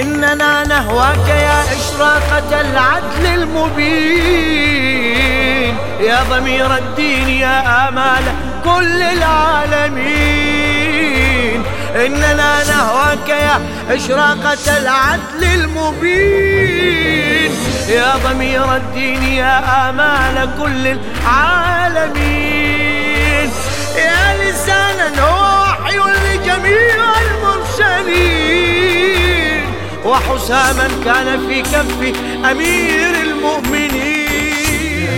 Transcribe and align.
إننا 0.00 0.64
نهواك 0.64 1.28
يا 1.28 1.62
إشراقة 1.62 2.60
العدل 2.60 3.26
المبين. 3.26 4.54
يا 6.00 6.22
ضمير 6.30 6.76
الدين 6.76 7.28
يا 7.28 7.88
آمال 7.88 8.22
كل 8.64 9.02
العالمين. 9.02 10.04
إننا 12.06 12.64
نهواك 12.68 13.28
يا 13.28 13.60
إشراقة 13.90 14.76
العدل 14.78 15.44
المبين. 15.54 17.52
يا 17.88 18.16
ضمير 18.24 18.76
الدين 18.76 19.22
يا 19.22 19.90
آمال 19.90 20.48
كل 20.62 20.86
العالمين. 20.86 22.53
وحساما 30.30 30.88
كان 31.04 31.48
في 31.48 31.62
كف 31.62 32.00
أمير 32.50 33.14
المؤمنين. 33.22 35.08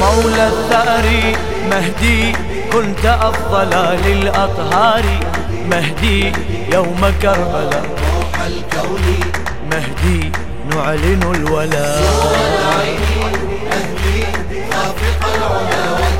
مولى 0.00 0.48
الثأر 0.48 1.36
مهدي 1.70 2.32
كنت 2.72 3.06
أفضل 3.06 3.70
للأطهار. 4.06 5.04
مهدي 5.70 6.32
يوم 6.72 7.12
كربلاء. 7.22 7.86
روح 8.16 8.40
الكون 8.46 9.04
مهدي 9.70 10.32
نعلن 10.70 11.22
الولاء. 11.34 12.02
مهدي 13.70 14.24
خافق 14.72 15.22
العلا. 15.34 16.15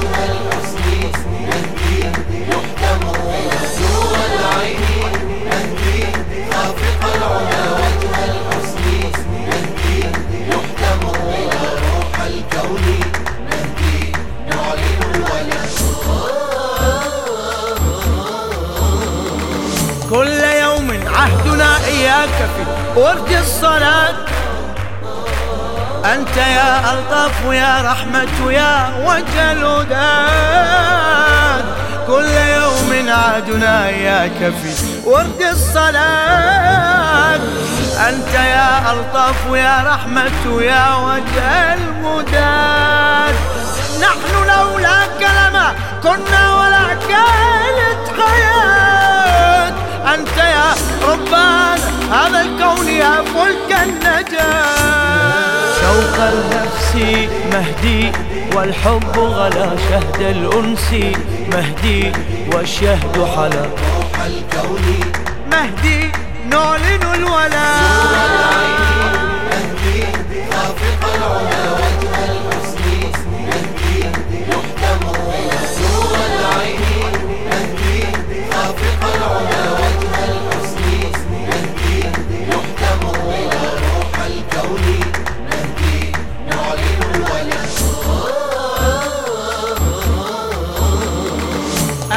عهدنا 22.17 22.25
إياك 22.25 22.49
في 22.57 23.01
ورد 23.01 23.31
الصلاة. 23.33 24.15
أنت 26.15 26.37
يا 26.37 26.93
ألطف 26.93 27.45
يا 27.53 27.83
رحمة 27.93 28.53
يا 28.53 28.73
وجه 29.07 29.53
الهدى 29.53 30.13
كل 32.07 32.29
يوم 32.29 32.91
عهدنا 33.11 33.87
إياك 33.89 34.39
في 34.63 34.73
ورد 35.05 35.43
الصلاة. 35.53 37.41
أنت 38.09 38.35
يا 38.35 38.93
ألطف 38.93 39.41
يا 39.53 39.77
رحمة 39.95 40.63
يا 40.63 40.95
وجه 40.97 41.75
المداد 41.75 43.35
نحن 44.01 44.33
لولاك 44.49 45.21
لما 45.21 45.67
كنا 46.03 46.36
فلك 53.25 53.71
النجاة. 53.83 54.67
شوق 55.81 56.25
النفس 56.25 56.95
مهدي 57.53 58.13
والحب 58.57 59.19
غلا 59.19 59.71
شهد 59.91 60.21
الأنس. 60.21 60.93
مهدي 61.53 62.13
والشهد 62.53 63.29
حلا. 63.37 63.67
روح 63.97 64.27
الكون 64.27 65.01
مهدي 65.53 66.11
نعلن 66.51 67.03
الولاء 67.15 67.87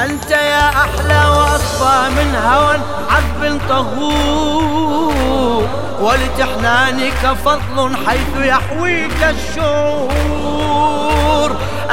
أنت 0.04 0.32
يا 0.32 0.70
أحلى 0.70 1.26
وأصفى 1.30 2.10
من 2.10 2.36
هوى 2.36 2.76
عذب 3.10 3.62
طهور 3.70 5.64
ولتحنانك 6.02 7.38
فضل 7.46 7.98
حيث 8.08 8.36
يحويك 8.38 9.24
الشعور. 9.24 10.70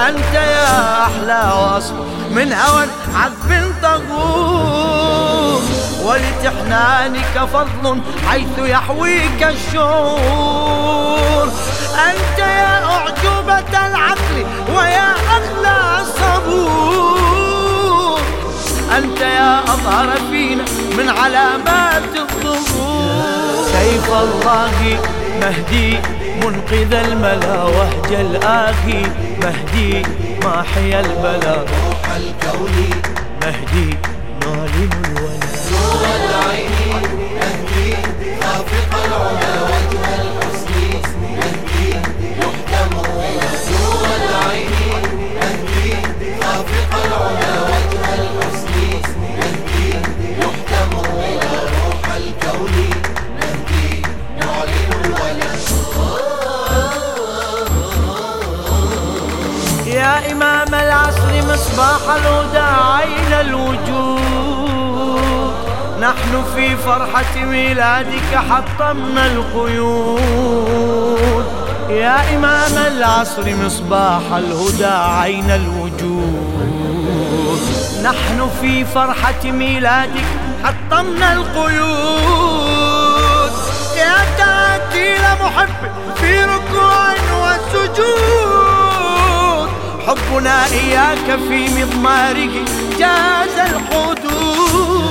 أنت 0.08 0.34
يا 0.34 1.02
أحلى 1.02 1.52
وأصفى 1.60 1.94
من 2.30 2.52
هوى 2.52 2.86
عذب 3.14 3.74
طهور 3.82 5.60
ولتحنانك 6.02 7.48
فضل 7.52 8.00
حيث 8.28 8.58
يحويك 8.58 9.42
الشعور. 9.42 10.96
أنت 12.10 12.38
يا 12.38 12.84
أعجوبة 12.84 13.86
العقل 13.86 14.46
ويا 14.76 15.14
أغلى 15.36 15.76
الصبور 16.00 16.45
أظهر 19.86 20.16
فينا 20.30 20.64
من 20.98 21.08
علامات 21.08 22.02
الظهور. 22.16 23.66
سيف 23.72 24.08
الله 24.12 24.98
مهدي 25.40 25.98
منقذ 26.42 26.94
الملا 26.94 27.62
وهج 27.62 28.12
الآخي؟ 28.12 29.02
مهدي 29.42 30.02
ماحي 30.44 31.00
البلا. 31.00 31.54
روح 31.54 32.02
الكون 32.16 32.90
مهدي 33.42 33.96
نالم 34.42 34.90
الولا. 35.04 35.50
نور 35.72 36.04
العين 36.18 37.02
مهدي 37.38 37.96
خافق 38.42 38.92
العلا 39.04 39.85
مصباح 61.56 62.04
الهدى 62.16 62.58
عين 62.58 63.32
الوجود. 63.40 64.20
نحن 66.00 66.44
في 66.54 66.76
فرحة 66.76 67.44
ميلادك 67.44 68.36
حطمنا 68.50 69.26
القيود. 69.26 70.20
يا 71.90 72.36
إمام 72.36 72.78
العصر 72.86 73.56
مصباح 73.64 74.22
الهدى 74.36 74.84
عين 74.84 75.50
الوجود. 75.50 76.66
نحن 78.02 78.50
في 78.60 78.84
فرحة 78.84 79.44
ميلادك 79.44 80.24
حطمنا 80.64 81.32
القيود. 81.32 82.66
يا 83.96 84.16
تأكيل 84.38 85.22
محب 85.44 85.68
في 86.16 86.44
ركوع 86.44 87.12
وسجود. 87.42 88.75
حبنا 90.06 90.64
إياك 90.66 91.38
في 91.48 91.68
مضماره 91.68 92.64
جاز 92.98 93.56
الحدود. 93.58 95.04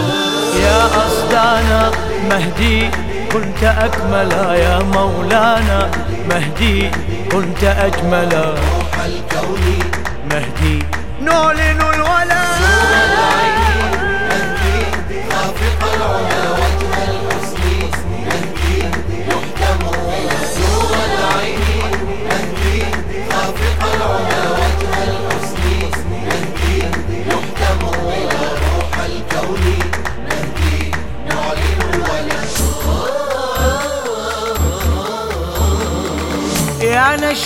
يا 0.63 0.85
أصدانا 1.07 1.91
مهدي 2.29 2.89
كنت 3.33 3.63
أكمل. 3.63 4.31
يا 4.31 4.79
مولانا 4.83 5.91
مهدي 6.29 6.91
كنت 7.31 7.63
أجمل. 7.63 8.33
روح 8.33 9.05
الكون 9.05 9.79
مهدي 10.31 10.83
نعلن 11.21 11.81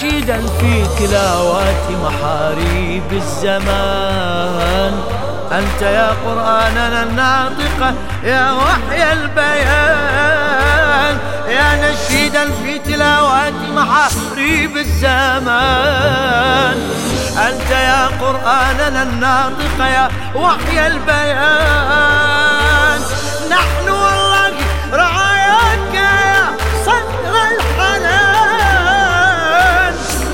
نشيدا 0.09 0.41
في 0.59 0.85
تلاوات 0.99 1.85
محاريب 2.03 3.13
الزمان. 3.13 4.93
أنت 5.51 5.81
يا 5.81 6.09
قرآننا 6.25 7.03
الناطقة 7.03 7.93
يا 8.23 8.51
وحي 8.51 9.13
البيان. 9.13 9.57
يا 11.47 11.91
نشيدا 11.91 12.45
في 12.63 12.79
تلاوة 12.79 13.51
محاريب 13.75 14.77
الزمان. 14.77 15.57
أنت 17.37 17.71
يا 17.71 18.07
قرآننا 18.21 19.03
الناطق 19.03 19.79
يا 19.79 20.09
وحي 20.35 20.87
البيان. 20.87 22.19
نحن 23.51 23.89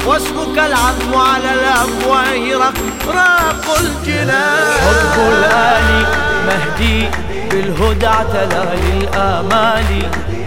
واسمك 0.05 0.57
العظم 0.57 1.15
على 1.15 1.53
الأفواه 1.53 2.43
رقراق 2.65 3.65
الجنان. 3.79 4.67
حب 4.83 5.15
الآل 5.19 6.05
مهدي 6.47 7.09
بالهدى 7.51 8.07
اعتلى 8.07 8.65
للآمال. 8.85 9.89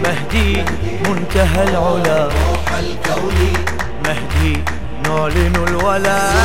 مهدي 0.03 0.63
منتهى 1.05 1.63
العلا. 1.63 2.23
روح 2.25 2.65
الكون 2.79 3.39
مهدي 4.05 4.63
نعلن 5.03 5.55
الولاء 5.67 6.38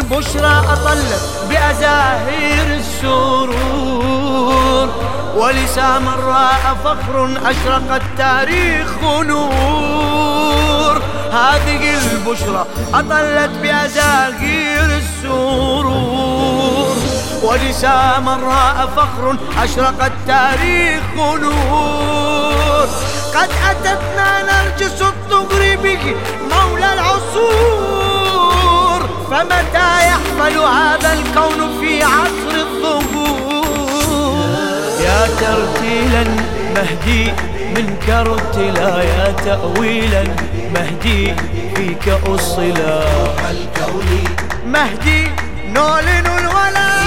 البشرى 0.00 0.54
أطلت 0.72 1.22
بأزاهير 1.48 2.66
السرور. 2.80 4.30
ولسام 5.36 6.08
راء 6.08 6.76
فخر 6.84 7.16
أشرق 7.44 7.94
التاريخ 7.94 8.88
نور. 9.26 10.94
هذه 11.32 11.82
البشرى 12.12 12.66
أطلت 12.94 13.50
بأزاهير 13.62 14.88
السرور. 15.02 16.96
ولسام 17.42 18.28
راء 18.28 18.88
فخر 18.96 19.36
أشرق 19.64 20.04
التاريخ 20.04 21.02
نور. 21.16 22.86
قد 23.34 23.50
أتتنا 23.70 24.30
نرجس 24.42 25.02
الطغر 25.02 25.76
به 25.82 26.16
مولى 26.50 26.92
العصور. 26.92 27.99
فمتى 29.30 29.90
يحمل 30.06 30.58
هذا 30.58 31.12
الكون 31.12 31.80
في 31.80 32.02
عصر 32.02 32.54
الظهور؟ 32.54 33.20
يا 35.00 35.26
ترتيلا 35.26 36.24
مهدي 36.74 37.32
منك 37.76 38.10
ارتلا 38.10 39.02
يا 39.02 39.34
تأويلا 39.44 40.24
مهدي 40.74 41.34
فيك 41.76 42.08
أصلا. 42.08 43.04
مهدي 44.66 45.30
نعلن 45.74 46.26
الولاء. 46.26 47.00